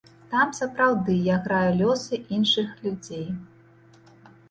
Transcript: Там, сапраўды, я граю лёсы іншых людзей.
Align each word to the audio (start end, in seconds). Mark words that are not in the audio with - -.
Там, 0.29 0.53
сапраўды, 0.59 1.17
я 1.27 1.37
граю 1.45 1.69
лёсы 1.83 2.23
іншых 2.41 2.67
людзей. 2.83 3.25